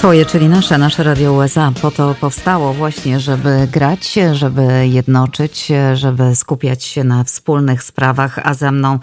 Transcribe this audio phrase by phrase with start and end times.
[0.00, 6.36] Twoje, czyli nasze, nasze Radio USA po to powstało właśnie, żeby grać, żeby jednoczyć, żeby
[6.36, 8.98] skupiać się na wspólnych sprawach, a ze mną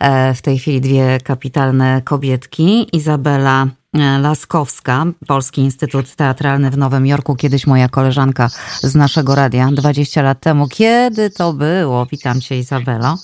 [0.00, 2.96] e, w tej chwili dwie kapitalne kobietki.
[2.96, 8.48] Izabela e, Laskowska, Polski Instytut Teatralny w Nowym Jorku, kiedyś moja koleżanka
[8.82, 10.68] z naszego radia, 20 lat temu.
[10.68, 12.06] Kiedy to było?
[12.06, 13.16] Witam Cię Izabelo.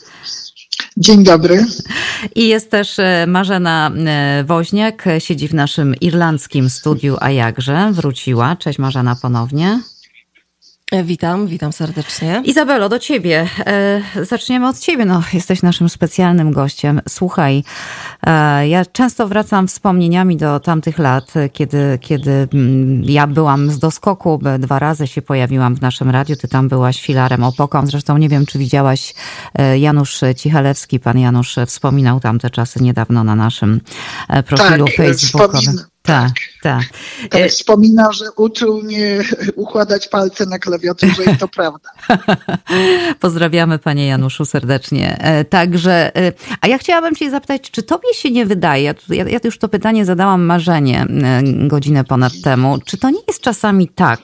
[0.96, 1.66] Dzień dobry.
[2.34, 8.56] I jest też e, Marzena e, Woźniak, siedzi w naszym irlandzkim studiu, a jakże wróciła.
[8.56, 9.80] Cześć Marzena ponownie.
[10.94, 12.42] E, witam, witam serdecznie.
[12.44, 13.48] Izabelo, do ciebie.
[13.66, 15.04] E, zaczniemy od ciebie.
[15.04, 17.00] No, jesteś naszym specjalnym gościem.
[17.08, 17.64] Słuchaj,
[18.26, 24.40] e, ja często wracam wspomnieniami do tamtych lat, kiedy, kiedy mm, ja byłam z doskoku,
[24.58, 26.36] dwa razy się pojawiłam w naszym radiu.
[26.36, 27.86] Ty tam byłaś filarem opoką.
[27.86, 29.14] Zresztą nie wiem, czy widziałaś
[29.78, 31.00] Janusz Cichalewski.
[31.00, 33.80] Pan Janusz wspominał tamte czasy niedawno na naszym
[34.46, 35.60] profilu tak, facebookowym.
[35.60, 36.32] Wspomin tak,
[36.62, 36.82] tak.
[37.30, 39.22] Tak e, wspomina, że uczył mnie
[39.56, 41.90] układać palce na klawiaturze i to prawda.
[43.20, 45.18] Pozdrawiamy panie Januszu serdecznie.
[45.18, 49.38] E, także, e, a ja chciałabym cię zapytać, czy tobie się nie wydaje, ja, ja
[49.44, 51.06] już to pytanie zadałam Marzenie
[51.68, 54.20] godzinę ponad temu, czy to nie jest czasami tak,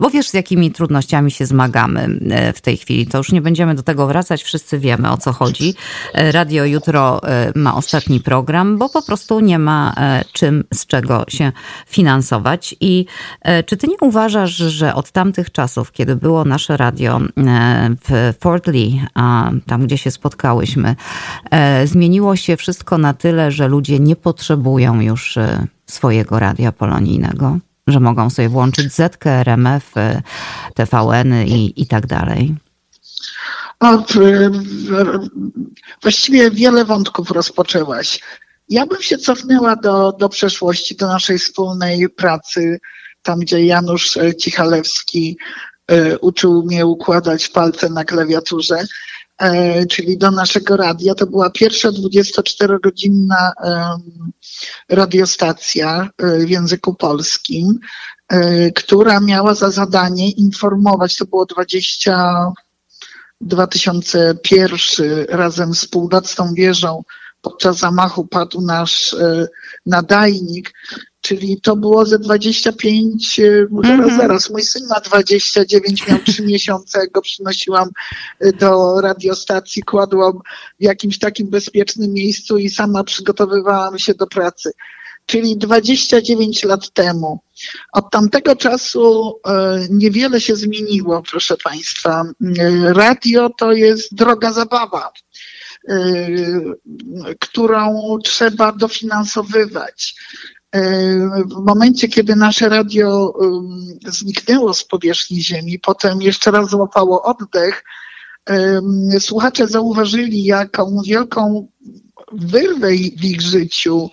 [0.00, 2.08] bo wiesz z jakimi trudnościami się zmagamy
[2.54, 5.74] w tej chwili, to już nie będziemy do tego wracać, wszyscy wiemy o co chodzi.
[6.14, 7.20] Radio jutro
[7.54, 9.94] ma ostatni program, bo po prostu nie ma
[10.32, 11.52] czym, z czego czego się
[11.86, 12.76] finansować.
[12.80, 13.06] I
[13.40, 18.34] e, czy ty nie uważasz, że od tamtych czasów, kiedy było nasze radio e, w
[18.40, 19.02] Fort Lee,
[19.66, 20.96] tam gdzie się spotkałyśmy,
[21.50, 25.38] e, zmieniło się wszystko na tyle, że ludzie nie potrzebują już
[25.86, 27.58] swojego radia polonijnego?
[27.86, 29.92] Że mogą sobie włączyć Zetkę, RMF,
[30.74, 32.54] TVN i, i tak dalej?
[33.80, 34.04] No,
[36.02, 38.20] właściwie wiele wątków rozpoczęłaś.
[38.68, 42.80] Ja bym się cofnęła do, do przeszłości, do naszej wspólnej pracy,
[43.22, 45.38] tam gdzie Janusz e, Cichalewski
[45.92, 48.84] y, uczył mnie układać palce na klawiaturze,
[49.42, 51.14] y, czyli do naszego radia.
[51.14, 57.78] To była pierwsza 24-godzinna y, radiostacja w języku polskim,
[58.74, 62.52] która miała za zadanie informować, to było 20,
[63.40, 67.02] 2001 razem z Północną Wieżą
[67.44, 69.48] podczas zamachu padł nasz e,
[69.86, 70.72] nadajnik,
[71.20, 77.08] czyli to było ze 25, mm zaraz, zaraz, mój syn ma 29, miał 3 miesiące,
[77.08, 77.88] go przynosiłam
[78.40, 80.38] e, do radiostacji, kładłam
[80.80, 84.72] w jakimś takim bezpiecznym miejscu i sama przygotowywałam się do pracy.
[85.26, 87.40] Czyli 29 lat temu.
[87.92, 92.24] Od tamtego czasu e, niewiele się zmieniło, proszę Państwa.
[92.82, 95.12] Radio to jest droga zabawa.
[95.88, 96.78] Y,
[97.40, 100.14] którą trzeba dofinansowywać.
[100.76, 100.80] Y,
[101.46, 103.34] w momencie, kiedy nasze radio
[104.06, 107.84] y, zniknęło z powierzchni Ziemi, potem jeszcze raz złapało oddech,
[109.18, 111.68] słuchacze zauważyli, jaką wielką
[112.32, 114.10] wyrwę w ich życiu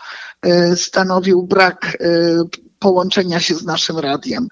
[0.75, 1.97] stanowił brak
[2.79, 4.47] połączenia się z naszym radiem.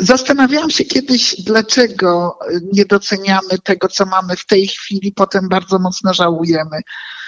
[0.00, 2.38] Zastanawiałam się kiedyś, dlaczego
[2.72, 6.80] nie doceniamy tego, co mamy w tej chwili, potem bardzo mocno żałujemy.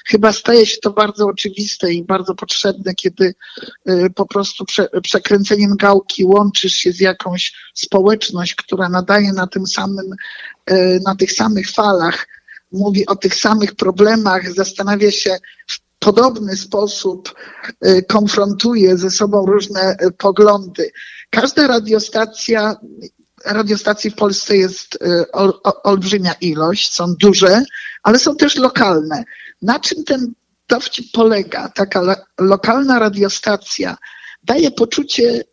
[0.07, 3.35] Chyba staje się to bardzo oczywiste i bardzo potrzebne, kiedy
[3.89, 9.67] y, po prostu prze, przekręceniem gałki łączysz się z jakąś społeczność, która nadaje na tym
[9.67, 10.13] samym,
[10.71, 12.27] y, na tych samych falach,
[12.73, 17.35] mówi o tych samych problemach, zastanawia się w podobny sposób
[17.87, 20.91] y, konfrontuje ze sobą różne poglądy.
[21.31, 22.77] Każda radiostacja,
[23.45, 25.53] radiostacji w Polsce jest y, ol,
[25.85, 27.63] olbrzymia ilość, są duże,
[28.03, 29.25] ale są też lokalne.
[29.63, 30.33] Na czym ten
[30.69, 31.69] dowcip polega?
[31.69, 33.97] Taka lokalna radiostacja
[34.43, 35.45] daje poczucie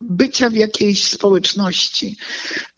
[0.00, 2.16] bycia w jakiejś społeczności.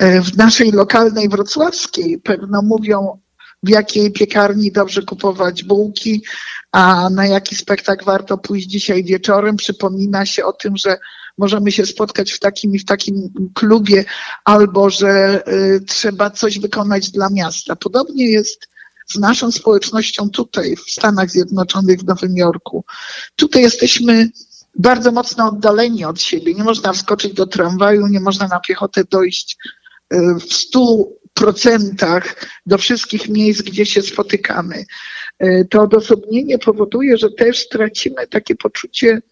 [0.03, 3.21] Y, w naszej lokalnej wrocławskiej pewno mówią,
[3.62, 6.24] w jakiej piekarni dobrze kupować bułki,
[6.72, 9.56] a na jaki spektakl warto pójść dzisiaj wieczorem.
[9.56, 10.98] Przypomina się o tym, że
[11.38, 14.04] możemy się spotkać w takim i w takim klubie,
[14.44, 17.76] albo że y, trzeba coś wykonać dla miasta.
[17.76, 18.68] Podobnie jest
[19.06, 22.84] z naszą społecznością tutaj w Stanach Zjednoczonych, w Nowym Jorku.
[23.36, 24.30] Tutaj jesteśmy
[24.78, 26.54] bardzo mocno oddaleni od siebie.
[26.54, 29.56] Nie można wskoczyć do tramwaju, nie można na piechotę dojść
[30.15, 32.34] y, w stu procentach
[32.66, 34.84] do wszystkich miejsc, gdzie się spotykamy.
[35.42, 39.22] Y, to odosobnienie powoduje, że też tracimy takie poczucie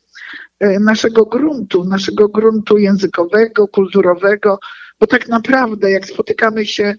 [0.60, 4.58] E, naszego gruntu, naszego gruntu językowego, kulturowego,
[5.00, 6.94] bo tak naprawdę jak spotykamy się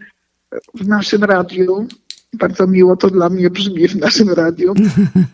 [0.74, 1.88] w naszym radiu,
[2.33, 4.74] bardzo miło to dla mnie brzmi w naszym radiu,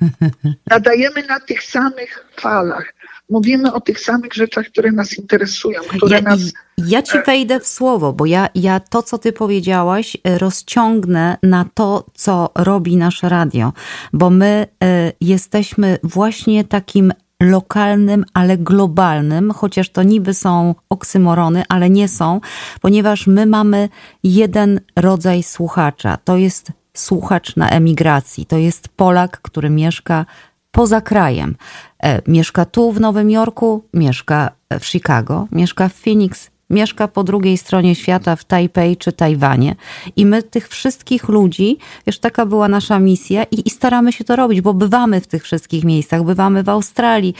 [0.71, 2.93] nadajemy na tych samych falach.
[3.29, 6.39] Mówimy o tych samych rzeczach, które nas interesują, które ja, nas...
[6.77, 11.65] Ja ci wejdę w słowo, bo ja, ja to, co ty powiedziałaś, e, rozciągnę na
[11.73, 13.73] to, co robi nasze radio,
[14.13, 21.89] bo my y, jesteśmy właśnie takim lokalnym, ale globalnym, chociaż to niby są oksymorony, ale
[21.89, 22.41] nie są,
[22.81, 23.89] ponieważ my mamy
[24.23, 26.17] jeden rodzaj słuchacza.
[26.23, 28.45] To jest słuchacz na emigracji.
[28.45, 30.25] To jest Polak, który mieszka
[30.71, 31.55] poza krajem.
[32.03, 37.57] E, mieszka tu w Nowym Jorku, mieszka w Chicago, mieszka w Phoenix, mieszka po drugiej
[37.57, 39.75] stronie świata w Tajpej czy Tajwanie.
[40.15, 41.77] I my tych wszystkich ludzi,
[42.07, 45.43] wiesz, taka była nasza misja i, i, staramy się to robić, bo bywamy w tych
[45.43, 46.23] wszystkich miejscach.
[46.23, 47.33] Bywamy w Australii,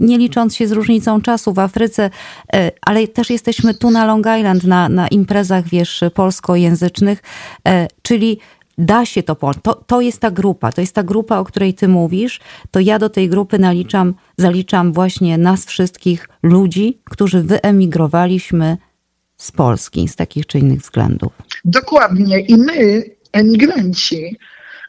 [0.00, 2.10] nie licząc się z różnicą czasu w Afryce,
[2.54, 7.22] e, ale też jesteśmy tu na Long Island, na, na imprezach, wiesz, polskojęzycznych,
[7.68, 8.38] e, czyli
[8.78, 9.62] da się to połączyć.
[9.64, 12.40] To, to jest ta grupa, to jest ta grupa, o której ty mówisz,
[12.70, 18.76] to ja do tej grupy naliczam, zaliczam właśnie nas wszystkich ludzi, którzy wyemigrowaliśmy
[19.36, 21.32] z Polski z takich czy innych względów.
[21.64, 22.40] Dokładnie.
[22.40, 24.36] I my, emigranci,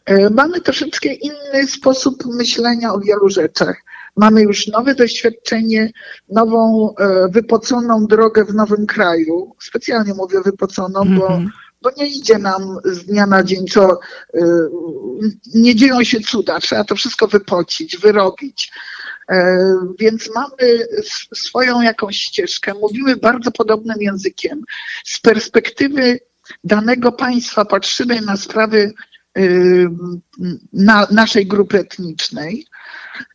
[0.05, 3.81] e, mamy troszeczkę inny sposób myślenia o wielu rzeczach.
[4.17, 5.91] Mamy już nowe doświadczenie,
[6.29, 9.55] nową, e, wypoconą drogę w nowym kraju.
[9.59, 11.19] Specjalnie mówię wypoconą, mm -hmm.
[11.19, 11.49] bo mhm
[11.81, 13.99] bo nie idzie nam z dnia na dzień, co
[14.35, 14.39] y,
[15.55, 18.71] nie dzieją się cuda, trzeba to wszystko wypocić, wyrobić.
[19.29, 19.57] E,
[19.99, 20.87] więc mamy
[21.33, 24.63] swoją jakąś ścieżkę, mówimy bardzo podobnym językiem.
[25.05, 26.19] Z perspektywy
[26.63, 28.93] danego państwa patrzymy na sprawy
[29.37, 29.87] y,
[30.73, 32.67] na naszej grupy etnicznej.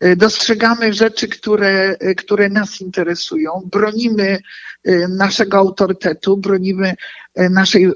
[0.05, 4.39] Y, dostrzegamy rzeczy, które, które nas interesują, bronimy
[5.09, 6.95] naszego autorytetu, bronimy
[7.37, 7.91] naszej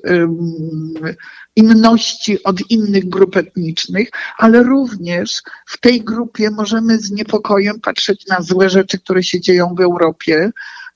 [1.57, 4.09] inności od innych grup etnicznych,
[4.39, 9.75] ale również w tej grupie możemy z niepokojem patrzeć na złe rzeczy, które się dzieją
[9.75, 10.51] w Europie,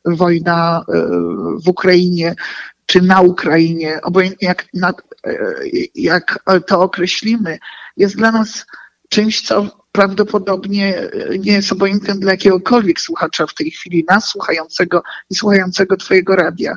[0.04, 0.84] wojna
[1.64, 2.34] w Ukrainie
[2.86, 4.68] czy na Ukrainie, obojętnie jak,
[5.94, 7.58] jak to określimy,
[7.96, 8.66] jest dla nas
[9.08, 15.34] czymś, co prawdopodobnie nie jest obojętnym dla jakiegokolwiek słuchacza w tej chwili, nas słuchającego i
[15.34, 16.76] słuchającego Twojego radia.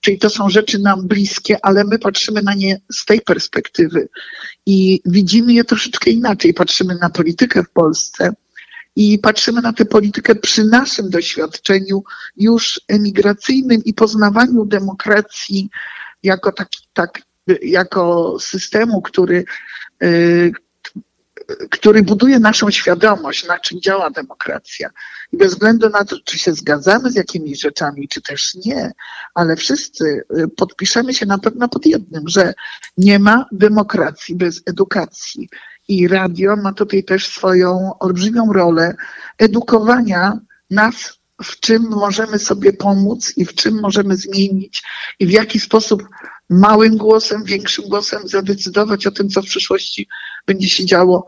[0.00, 4.08] Czyli to są rzeczy nam bliskie, ale my patrzymy na nie z tej perspektywy
[4.66, 6.54] i widzimy je troszeczkę inaczej.
[6.54, 8.32] Patrzymy na politykę w Polsce
[8.96, 12.02] i patrzymy na tę politykę przy naszym doświadczeniu
[12.36, 15.70] już emigracyjnym i poznawaniu demokracji
[16.22, 17.22] jako, taki, tak,
[17.62, 19.44] jako systemu, który,
[20.02, 20.52] y,
[21.70, 24.90] który buduje naszą świadomość, na czym działa demokracja.
[25.32, 28.92] I bez względu na to, czy się zgadzamy z jakimiś rzeczami, czy też nie,
[29.34, 30.04] ale wszyscy
[30.38, 32.54] y, podpiszemy się na pewno pod jednym, że
[32.96, 35.48] nie ma demokracji bez edukacji.
[35.88, 38.94] I radio ma tutaj też swoją olbrzymią rolę
[39.38, 40.38] edukowania
[40.70, 44.82] nas, w czym możemy sobie pomóc i w czym możemy zmienić
[45.18, 46.02] i w jaki sposób
[46.52, 50.08] małym głosem, większym głosem zadecydować o tym, co w przyszłości
[50.46, 51.26] będzie się działo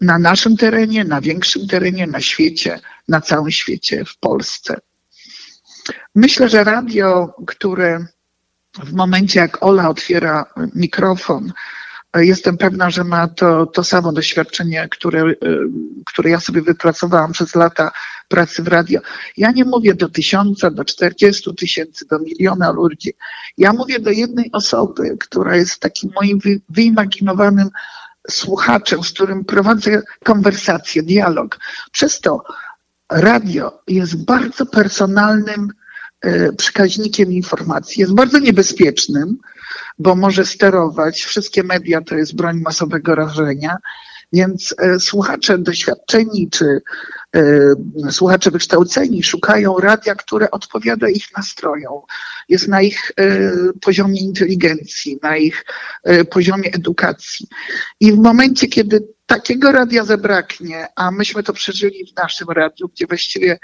[0.00, 4.76] na naszym terenie, na większym terenie, na świecie, na całym świecie, w Polsce.
[6.14, 8.06] Myślę, że radio, które
[8.84, 11.52] w momencie jak Ola otwiera mikrofon,
[12.16, 15.34] jestem pewna, że ma to, to samo doświadczenie, które,
[16.06, 17.92] które ja sobie wypracowałam przez lata
[18.32, 19.00] pracy w radio.
[19.36, 23.12] Ja nie mówię do tysiąca, do czterdziestu tysięcy, do miliona ludzi.
[23.58, 27.68] Ja mówię do jednej osoby, która jest takim moim wyimaginowanym
[28.30, 31.58] słuchaczem, z którym prowadzę konwersację, dialog.
[31.92, 32.42] Przez to
[33.10, 35.68] radio jest bardzo personalnym
[36.20, 38.00] e, przekaźnikiem informacji.
[38.00, 39.36] Jest bardzo niebezpiecznym,
[39.98, 41.22] bo może sterować.
[41.22, 43.76] Wszystkie media to jest broń masowego rażenia.
[44.32, 46.80] Więc e, słuchacze doświadczeni czy
[47.36, 47.42] e,
[48.10, 52.00] słuchacze wykształceni szukają radia, które odpowiada ich nastrojom,
[52.48, 55.64] jest na ich e, poziomie inteligencji, na ich
[56.30, 57.46] poziomie edukacji.
[58.00, 63.06] I w momencie, kiedy takiego radia zabraknie, a myśmy to przeżyli w naszym radiu, gdzie
[63.06, 63.58] właściwie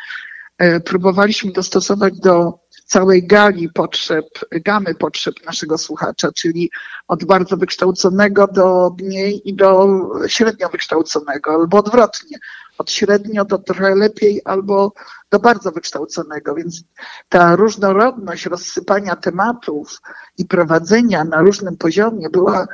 [0.85, 6.71] próbowaliśmy dostosować do całej gali potrzeb, gamy potrzeb naszego słuchacza, czyli
[7.09, 9.88] od bardzo wykształconego do mniej i do
[10.26, 12.38] średnio wykształconego, albo odwrotnie,
[12.78, 14.92] od średnio do trochę lepiej, albo
[15.30, 16.54] do bardzo wykształconego.
[16.54, 16.83] Więc
[17.28, 20.00] ta różnorodność rozsypania tematów
[20.38, 22.66] i prowadzenia na różnym poziomie była,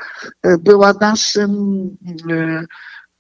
[0.58, 1.50] była naszym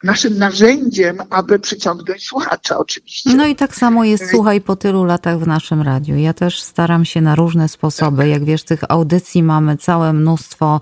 [0.04, 3.36] naszym narzędziem, aby przyciągnąć słuchacza oczywiście.
[3.36, 6.16] No i tak samo jest, słuchaj, po tylu latach w naszym radiu.
[6.16, 8.28] Ja też staram się na różne sposoby.
[8.28, 10.80] Jak wiesz, tych audycji mamy całe mnóstwo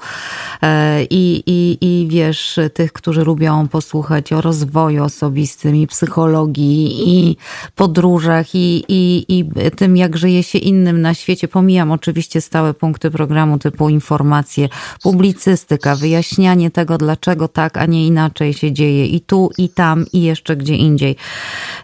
[0.62, 7.36] e, i, i, i wiesz, tych, którzy lubią posłuchać o rozwoju osobistym i psychologii i
[7.74, 9.44] podróżach i, i, i
[9.76, 11.48] tym, jak żyje się innym na świecie.
[11.48, 14.68] Pomijam oczywiście stałe punkty programu typu informacje,
[15.02, 20.22] publicystyka, wyjaśnianie tego, dlaczego tak, a nie inaczej się dzieje i tu, i tam, i
[20.22, 21.16] jeszcze gdzie indziej.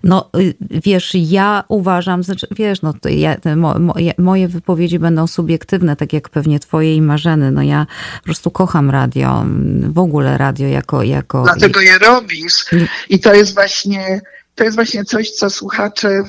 [0.04, 5.26] No y, wiesz, ja uważam, znaczy, wiesz, no to ja, mo, mo, moje wypowiedzi będą
[5.26, 7.50] subiektywne, tak jak pewnie twoje i Marzeny.
[7.50, 7.86] No ja
[8.18, 9.44] po prostu kocham radio,
[9.88, 11.02] w ogóle radio jako...
[11.02, 12.64] jako Dlatego je robisz
[13.08, 14.20] i to jest właśnie,
[14.54, 16.22] to jest właśnie coś, co słuchacze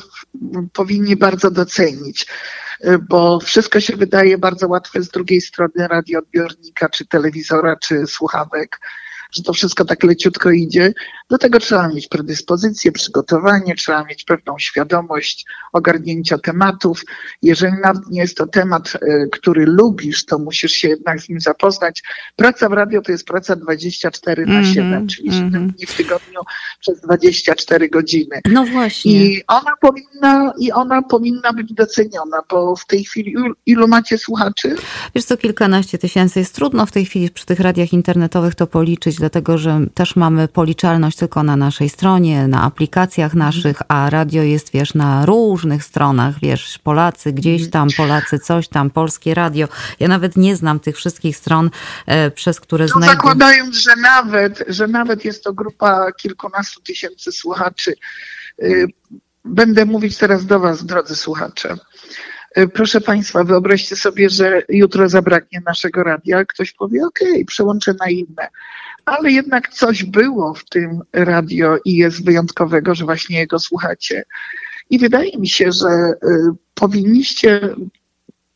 [0.74, 2.26] powinni bardzo docenić
[3.10, 8.80] bo wszystko się wydaje bardzo łatwe z drugiej strony radioodbiornika, czy telewizora, czy słuchawek
[9.32, 10.94] że to wszystko tak leciutko idzie.
[11.30, 17.04] Do tego trzeba mieć predyspozycję, przygotowanie, trzeba mieć pewną świadomość ogarnięcia tematów.
[17.42, 21.40] Jeżeli nawet nie jest to temat, e, który lubisz, to musisz się jednak z nim
[21.40, 22.04] zapoznać.
[22.36, 25.74] Praca w radio to jest praca 24 na 7, mm -hmm, czyli 7 mm -hmm.
[25.74, 26.40] dni w tygodniu
[26.80, 28.42] przez 24 godziny.
[28.52, 29.12] No właśnie.
[29.12, 34.76] I ona powinna, i ona powinna być doceniona, bo w tej chwili ilu macie słuchaczy?
[35.16, 36.40] Wiesz co, kilkanaście tysięcy.
[36.40, 40.48] Jest trudno w tej chwili przy tych radiach internetowych to policzyć, dlatego że też mamy
[40.48, 46.40] policzalność tylko na naszej stronie, na aplikacjach naszych, a radio jest, wiesz, na różnych stronach,
[46.42, 47.72] wiesz, Polacy gdzieś mhm.
[47.72, 49.68] tam, Polacy coś tam, Polskie Radio.
[50.00, 51.70] Ja nawet nie znam tych wszystkich stron,
[52.06, 53.16] e, przez które no, znajdę.
[53.16, 57.94] Zakładając, że nawet, że nawet jest to grupa kilkunastu tysięcy słuchaczy,
[58.64, 58.88] y,
[59.46, 61.78] będę mówić teraz do Was, drodzy słuchacze.
[62.58, 66.46] Y, proszę Państwa, wyobraźcie sobie, że jutro zabraknie naszego radia.
[66.46, 68.50] Ktoś powie, OK, przełączę na inne
[69.10, 74.26] ale jednak coś było w tym radio i jest wyjątkowego, że właśnie jego słuchacie.
[74.90, 76.14] I wydaje mi się, że y,
[76.74, 77.76] powinniście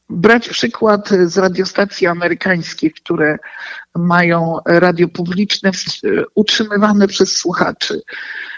[0.09, 3.37] brać przykład z radiostacji amerykańskich, które
[3.95, 5.71] mają radio publiczne
[6.35, 8.01] utrzymywane przez słuchaczy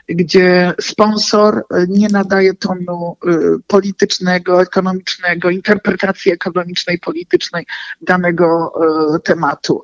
[0.09, 3.31] gdzie sponsor e, nie nadaje tonu e,
[3.67, 7.65] politycznego, ekonomicznego, interpretacji ekonomicznej, politycznej
[8.01, 8.73] danego
[9.15, 9.83] e, tematu.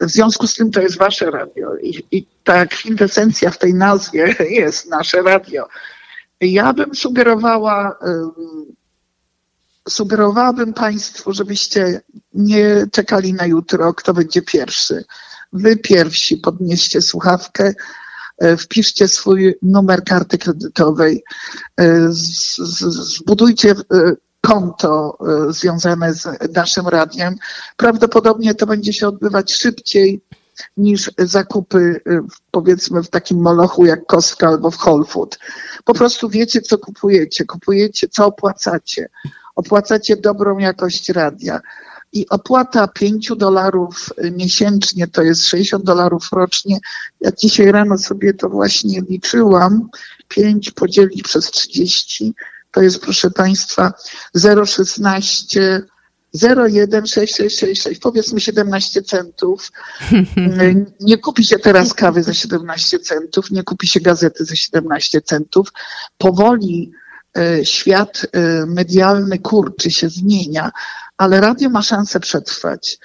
[0.00, 4.34] W związku z tym to jest wasze radio i, i ta kwintesencja w tej nazwie
[4.62, 5.68] jest nasze radio.
[6.40, 7.98] Ja bym sugerowała,
[9.88, 12.00] sugerowałabym Państwu, żebyście
[12.34, 15.04] nie czekali na jutro, kto będzie pierwszy.
[15.52, 17.74] Wy pierwsi podnieście słuchawkę,
[18.58, 21.24] wpiszcie swój numer karty kredytowej,
[21.80, 23.74] e, zbudujcie e,
[24.40, 27.34] konto związane z naszym radiem.
[27.76, 30.20] Prawdopodobnie to będzie się odbywać szybciej
[30.76, 32.00] niż zakupy
[32.50, 35.38] powiedzmy w takim molochu jak Costco albo w Whole Food.
[35.84, 39.08] Po prostu wiecie, co kupujecie, kupujecie, co opłacacie.
[39.56, 41.60] Opłacacie dobrą jakość radia
[42.14, 46.78] i opłata 5 dolarów miesięcznie to jest 60 dolarów rocznie.
[47.20, 49.88] Ja dzisiaj rano sobie to właśnie liczyłam.
[50.28, 52.34] 5 podzielić przez 30
[52.72, 53.92] to jest, proszę Państwa,
[54.36, 55.82] 0,16
[56.34, 59.72] 0,1666, powiedzmy 17 centów.
[61.00, 65.68] Nie kupi się teraz kawy za 17 centów, nie kupi się gazety za 17 centów.
[66.18, 66.92] Powoli
[67.64, 70.70] świat e, medialny kurczy się, zmienia,
[71.16, 72.98] ale radio ma szansę przetrwać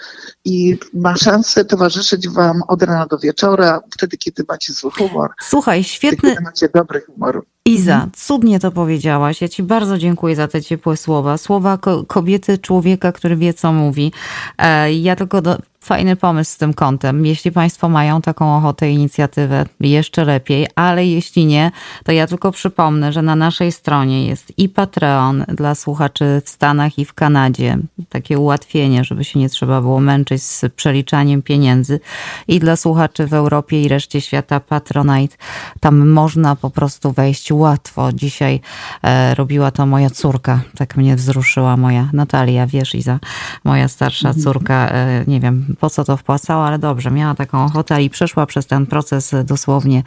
[0.45, 5.31] i ma szansę towarzyszyć wam od rana do wieczora, wtedy, kiedy macie zły humor.
[5.41, 6.29] Słuchaj, świetny...
[6.29, 7.45] Kiedy macie dobry humor.
[7.65, 8.12] Iza, mhm.
[8.15, 9.41] cudnie to powiedziałaś.
[9.41, 11.38] Ja Ci bardzo dziękuję za te ciepłe słowa.
[11.38, 14.12] Słowa kobiety, człowieka, który wie, co mówi.
[14.57, 15.57] E, ja tylko do,
[15.89, 17.25] fajny pomysł z tym kątem.
[17.25, 21.72] Jeśli Państwo mają taką ochotę, inicjatywę, jeszcze lepiej, ale jeśli nie,
[22.03, 27.00] to ja tylko przypomnę, że na naszej stronie jest i Patreon dla słuchaczy w Stanach
[27.00, 27.77] i w Kanadzie,
[28.10, 32.00] takie ułatwienie, żeby się nie trzeba było męczyć z przeliczaniem pieniędzy,
[32.48, 35.38] i dla słuchaczy w Europie i reszcie świata Patronite.
[35.79, 38.13] Tam można po prostu wejść łatwo.
[38.13, 38.62] Dzisiaj
[39.03, 43.19] e, robiła to moja córka, tak mnie wzruszyła moja Natalia, wiesz Iza,
[43.63, 48.03] moja starsza córka, e, nie wiem po co to wpłacała, ale dobrze, miała taką ochotę
[48.03, 50.03] i przeszła przez ten proces dosłownie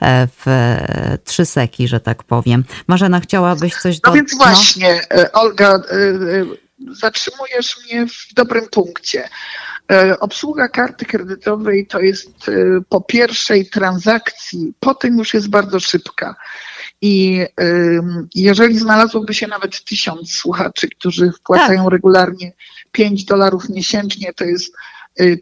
[0.00, 0.46] e, w
[1.24, 2.64] trzy seki, że tak powiem.
[2.86, 4.10] Marzena, chciałabyś coś do...
[4.10, 5.40] No więc właśnie, no?
[5.40, 5.80] Olga,
[6.92, 9.28] zatrzymujesz mnie w dobrym punkcie.
[10.20, 12.50] Obsługa karty kredytowej to jest
[12.88, 16.36] po pierwszej transakcji, potem już jest bardzo szybka.
[17.00, 17.46] I
[18.34, 21.92] jeżeli znalazłoby się nawet tysiąc słuchaczy, którzy wpłacają tak.
[21.92, 22.52] regularnie
[22.92, 24.74] 5 dolarów miesięcznie, to jest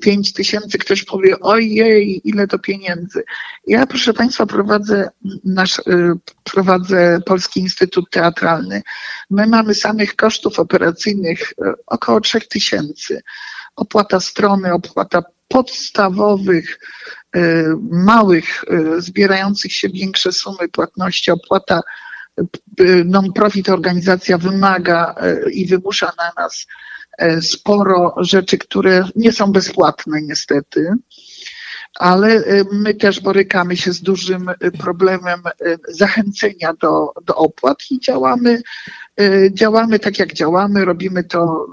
[0.01, 3.25] 5 tysięcy, ktoś powie, ojej, ile to pieniędzy.
[3.67, 5.11] Ja, proszę Państwa, prowadzę
[5.45, 5.81] nasz,
[6.45, 8.83] prowadzę Polski Instytut Teatralny.
[9.31, 11.53] My mamy samych kosztów operacyjnych
[11.87, 13.23] około 3 tysięcy.
[13.77, 16.79] Opłata strony, opłata podstawowych,
[17.91, 18.65] małych,
[18.99, 21.81] zbierających się większe sumy płatności, opłata
[23.05, 25.15] non-profit organizacja wymaga
[25.53, 26.67] i wymusza na nas
[27.41, 30.93] sporo rzeczy, które nie są bezpłatne niestety,
[31.95, 35.41] ale e, my też borykamy się z dużym problemem
[35.89, 38.63] zachęcenia do, do opłat i działamy,
[39.53, 41.67] działamy tak jak działamy, robimy to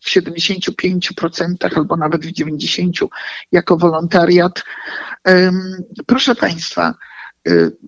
[0.00, 3.06] w 75% albo nawet w 90%
[3.52, 4.64] jako wolontariat.
[6.06, 6.94] Proszę Państwa,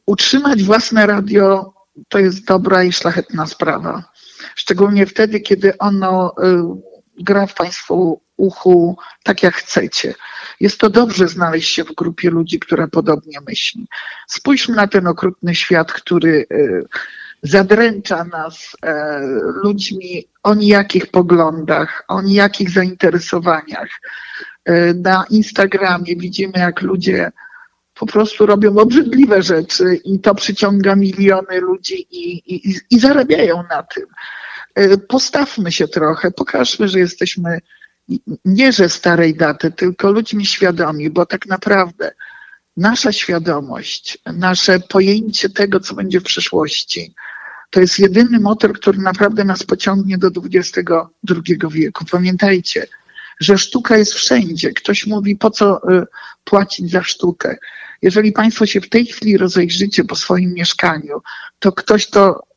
[0.07, 1.73] utrzymać własne radio
[2.09, 4.12] to jest dobra i szlachetna sprawa.
[4.55, 10.15] Szczególnie wtedy, kiedy ono y, gra w Państwu uchu tak jak chcecie.
[10.61, 13.87] Jest to dobrze znaleźć się w grupie ludzi, która podobnie myśli.
[14.29, 16.85] Spójrzmy na ten okrutny świat, który y,
[17.43, 19.21] zadręcza nas e,
[19.65, 23.89] ludźmi o nijakich poglądach, o nijakich zainteresowaniach.
[24.65, 27.33] E, na Instagramie widzimy, jak ludzie
[28.03, 33.83] po prostu robią obrzydliwe rzeczy i to przyciąga miliony ludzi i, i, i zarabiają na
[33.83, 34.07] tym.
[34.75, 37.59] E, postawmy się trochę, pokażmy, że jesteśmy
[38.45, 42.13] nie że starej daty, tylko ludźmi świadomi, bo tak naprawdę
[42.77, 47.15] nasza świadomość, nasze pojęcie tego, co będzie w przyszłości,
[47.71, 50.85] to jest jedyny motor, który naprawdę nas pociągnie do XXI
[51.71, 52.05] wieku.
[52.11, 52.87] Pamiętajcie,
[53.41, 54.73] że sztuka jest wszędzie.
[54.73, 56.07] Ktoś mówi, po co y,
[56.45, 57.59] płacić za sztukę.
[58.03, 61.23] Jeżeli Państwo się w tej chwili rozejrzycie po swoim mieszkaniu,
[61.59, 62.53] to ktoś to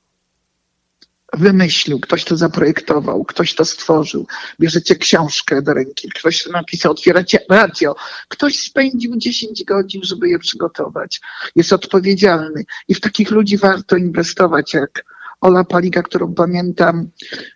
[1.33, 4.27] wymyślił, ktoś to zaprojektował, ktoś to stworzył.
[4.59, 7.95] Bierzecie książkę do ręki, ktoś to napisał, otwieracie radio,
[8.27, 11.21] ktoś spędził 10 godzin, żeby je przygotować.
[11.55, 15.14] Jest odpowiedzialny i w takich ludzi warto inwestować, jak
[15.45, 17.09] Ola Paliga, którą pamiętam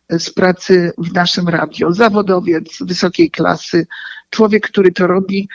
[0.09, 1.93] z pracy w naszym radio.
[1.93, 3.87] Zawodowiec wysokiej klasy,
[4.29, 5.49] człowiek, który to robi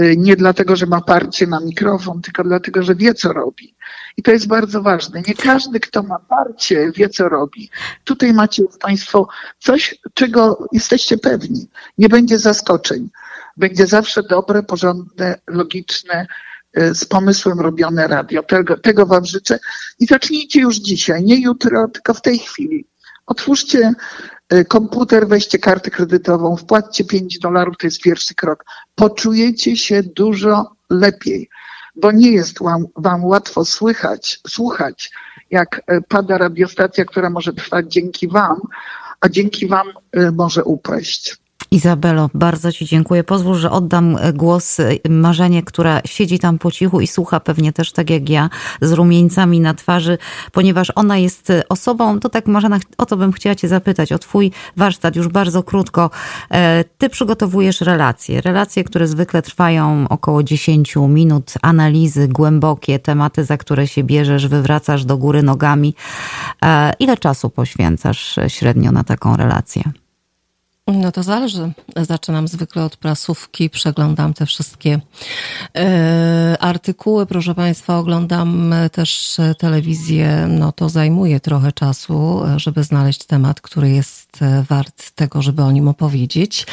[0.00, 3.74] y, nie dlatego, że ma parcie na mikrofon, tylko dlatego, że wie, co robi.
[4.16, 5.22] I to jest bardzo ważne.
[5.28, 7.70] Nie każdy, kto ma parcie, wie, co robi.
[8.04, 9.28] Tutaj macie Państwo
[9.58, 11.68] coś, czego jesteście pewni.
[11.98, 13.08] Nie będzie zaskoczeń.
[13.56, 16.26] Będzie zawsze dobre, porządne, logiczne,
[16.74, 18.42] z pomysłem robione radio.
[18.42, 19.58] Tego, tego Wam życzę.
[19.98, 22.86] I zacznijcie już dzisiaj, nie jutro, tylko w tej chwili.
[23.30, 23.92] Otwórzcie
[24.52, 28.64] y, komputer, weźcie kartę kredytową, wpłaccie 5 dolarów, to jest pierwszy krok.
[28.94, 31.48] Poczujecie się dużo lepiej,
[31.96, 32.58] bo nie jest
[32.96, 35.10] wam, łatwo słychać, słuchać,
[35.50, 38.60] jak y, pada radiostacja, która może trwać dzięki wam,
[39.20, 41.36] a dzięki wam y, może upaść.
[41.70, 43.24] Izabelo, bardzo Ci dziękuję.
[43.24, 47.72] Pozwól, że oddam e, głos e, Marzenie, która siedzi tam po cichu i słucha pewnie
[47.72, 50.18] też tak jak ja, z rumieńcami na twarzy,
[50.52, 54.18] ponieważ ona jest e, osobą, to tak Marzena, o to bym chciała Cię zapytać, o
[54.18, 56.10] Twój warsztat, już bardzo krótko.
[56.98, 63.86] Ty przygotowujesz relacje, relacje, które zwykle trwają około 10 minut, analizy głębokie, tematy, za które
[63.86, 65.94] się bierzesz, wywracasz do góry nogami.
[66.98, 69.82] Ile czasu poświęcasz średnio na taką relację?
[70.86, 71.72] No to zależy.
[71.96, 75.00] Zaczynam zwykle od prasówki, przeglądam te wszystkie
[75.76, 77.26] e, artykuły.
[77.26, 80.46] Proszę Państwa, oglądam też telewizję.
[80.48, 84.29] No to zajmuje trochę czasu, żeby znaleźć temat, który jest
[84.68, 86.66] wart tego, żeby o nim opowiedzieć.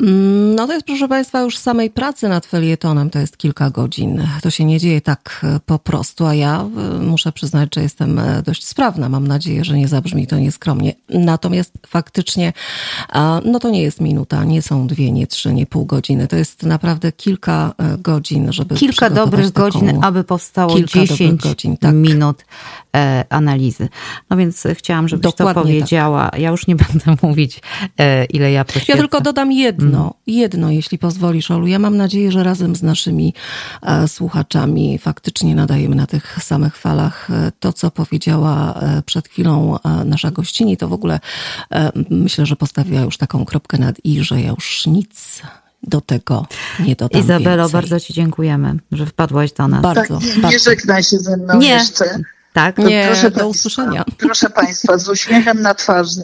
[0.00, 4.28] Mm, no to jest, proszę Państwa, już samej pracy nad felietonem to jest kilka godzin.
[4.42, 8.66] To się nie dzieje tak po prostu, a ja e, muszę przyznać, że jestem dość
[8.66, 9.08] sprawna.
[9.08, 10.92] Mam nadzieję, że nie zabrzmi to nieskromnie.
[11.08, 12.52] Natomiast faktycznie,
[13.44, 16.28] no to nie jest minuta, nie są dwie, nie trzy, nie pół godziny.
[16.28, 19.70] To jest naprawdę kilka e, godzin, żeby Kilka dobrych taką...
[19.70, 21.94] godzin, aby powstało kilka 10 godzin, tak.
[21.94, 22.44] minut e,
[23.28, 23.88] analizy.
[24.30, 25.62] No więc chciałam, żebyś Dokładnie to tak.
[25.62, 26.30] powiedziała.
[26.30, 26.40] Tak.
[26.40, 27.60] Ja już nie będę mówić,
[27.98, 28.92] e, ile ja poświęcę.
[28.92, 30.12] Ja tylko dodam jedno, mm.
[30.26, 31.66] jedno, jeśli pozwolisz, Olu.
[31.66, 33.34] Ja mam nadzieję, że razem z naszymi
[33.82, 39.76] e, słuchaczami faktycznie nadajemy na tych samych falach e, to, co powiedziała e, przed chwilą
[40.04, 40.76] nasza gościni.
[40.76, 41.20] To w ogóle
[42.10, 45.42] myślę, że postawiła już taką kropkę nad i, że ja już nic
[45.82, 46.46] do tego
[46.80, 47.72] nie dodam Izabelo, więcej.
[47.72, 49.82] bardzo Ci dziękujemy, że wpadłaś do nas.
[49.82, 50.48] Bardzo, tak, nie, bardzo.
[50.48, 51.68] nie żegnaj się ze mną nie.
[51.68, 52.04] jeszcze.
[52.56, 54.04] Tak, nie, proszę do usłyszenia.
[54.18, 56.22] Proszę Państwa, z uśmiechem na twarzy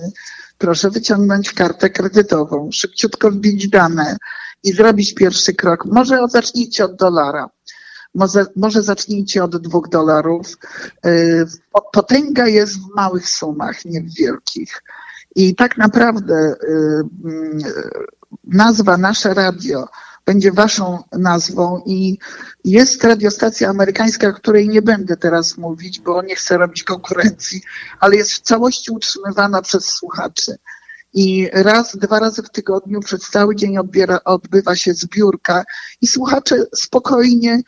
[0.58, 4.16] proszę wyciągnąć kartę kredytową, szybciutko wbić dane
[4.62, 5.84] i zrobić pierwszy krok.
[5.84, 7.50] Może zacznijcie od dolara.
[8.14, 10.46] Może, może zacznijcie od dwóch dolarów.
[11.06, 11.46] Y,
[11.92, 14.82] potęga jest w małych sumach, nie w wielkich.
[15.36, 16.68] I tak naprawdę y,
[17.24, 17.58] mm,
[18.44, 19.88] nazwa Nasze Radio
[20.26, 22.18] będzie waszą nazwą i
[22.64, 27.62] jest radiostacja amerykańska, której nie będę teraz mówić, bo nie chcę robić konkurencji,
[28.00, 30.56] ale jest w całości utrzymywana przez słuchaczy.
[31.14, 35.64] I raz, dwa razy w tygodniu przez cały dzień odbiera, odbywa się zbiórka
[36.00, 37.60] i słuchacze spokojnie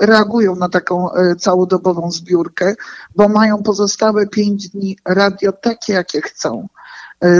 [0.00, 2.74] reagują na taką całodobową zbiórkę,
[3.16, 6.68] bo mają pozostałe pięć dni radio takie, jakie chcą.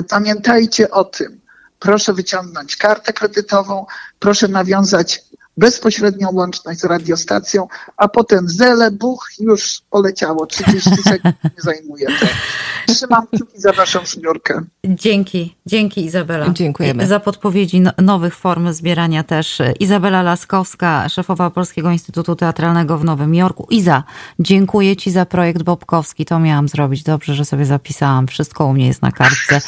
[0.09, 1.44] Pamiętajcie o tym.
[1.85, 3.87] Proszę wyciągnąć kartę kredytową,
[4.18, 5.23] proszę nawiązać
[5.57, 10.47] bezpośrednią łączność z radiostacją, a potem zele, buch, już poleciało.
[10.47, 12.27] 30 sekund nie zajmuje to.
[12.87, 14.62] Trzymam kciuki za waszą zbiórkę.
[14.85, 16.51] Dzięki, dzięki Izabela.
[16.51, 17.07] Dziękujemy.
[17.07, 19.62] Za podpowiedzi no, nowych form zbierania też.
[19.81, 23.67] Izabela Laskowska, szefowa Polskiego Instytutu Teatralnego w Nowym Jorku.
[23.71, 24.03] Iza,
[24.38, 26.25] dziękuję Ci za projekt Bobkowski.
[26.25, 27.03] To miałam zrobić.
[27.03, 28.27] Dobrze, że sobie zapisałam.
[28.27, 29.61] Wszystko u mnie jest na kartce.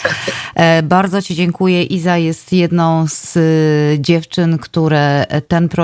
[0.82, 1.82] Bardzo Ci dziękuję.
[1.82, 3.38] Iza jest jedną z
[4.00, 5.75] dziewczyn, które ten projekt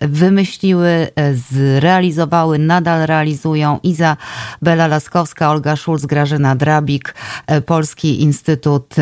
[0.00, 1.08] wymyśliły,
[1.50, 3.78] zrealizowały, nadal realizują.
[3.82, 4.16] Iza
[4.62, 7.14] Bela Laskowska, Olga Szulc, Grażyna Drabik,
[7.66, 8.94] Polski Instytut,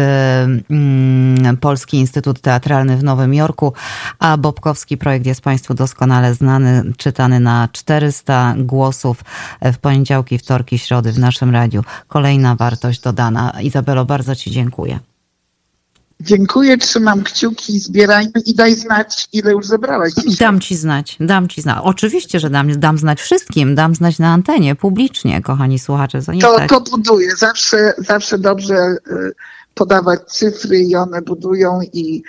[1.60, 3.72] Polski Instytut Teatralny w Nowym Jorku,
[4.18, 9.24] a Bobkowski projekt jest Państwu doskonale znany, czytany na 400 głosów
[9.62, 11.84] w poniedziałki, wtorki, środy w naszym radiu.
[12.08, 13.50] Kolejna wartość dodana.
[13.62, 15.13] Izabelo, bardzo Ci dziękuję.
[16.20, 20.36] Dziękuję, trzymam kciuki, zbierajmy i daj znać, ile już zebrałaś dzisiaj.
[20.36, 21.78] Dam ci znać, dam ci znać.
[21.82, 26.20] Oczywiście, że dam, dam znać wszystkim, dam znać na antenie, publicznie, kochani słuchacze.
[26.40, 26.68] To, tak.
[26.68, 28.96] to buduje, zawsze, zawsze dobrze
[29.74, 32.22] podawać cyfry i one budują i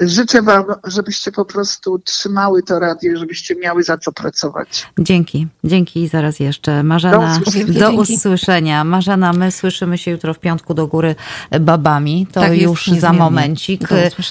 [0.00, 4.86] życzę wam, żebyście po prostu trzymały to radio, żebyście miały za co pracować.
[4.98, 6.82] Dzięki, dzięki i zaraz jeszcze.
[6.82, 7.80] Marzena, Do usłyszenia.
[7.80, 8.84] do usłyszenia.
[8.84, 11.14] Marzena, my słyszymy się jutro w piątku do góry
[11.60, 12.26] babami.
[12.32, 13.18] To Tak jest, już za niezmiennie.
[13.18, 13.88] momencik,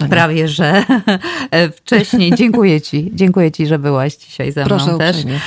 [0.10, 0.86] prawie że
[1.78, 2.36] wcześniej.
[2.36, 5.16] Dziękuję ci, dziękuję ci, że byłaś dzisiaj ze mną Proszę też.
[5.18, 5.40] uprzejmie.